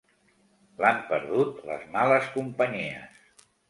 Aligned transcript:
L'han 0.85 1.03
perdut 1.13 1.63
les 1.71 1.87
males 1.95 2.35
companyies. 2.41 3.27